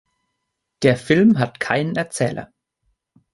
Der 0.81 0.97
Film 0.97 1.37
hat 1.37 1.59
keinen 1.59 1.95
Erzähler. 1.95 2.51